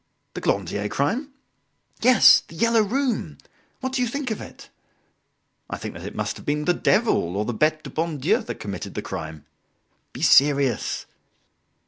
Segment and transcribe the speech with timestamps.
[0.33, 1.31] "The Glandier crime?"
[2.01, 3.37] "Yes; "The Yellow Room"!
[3.81, 4.71] What do you think of it?"
[5.69, 8.39] "I think that it must have been the Devil or the Bete du Bon Dieu
[8.41, 9.45] that committed the crime."
[10.11, 11.05] "Be serious!"